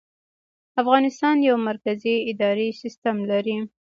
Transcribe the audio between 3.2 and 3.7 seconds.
لري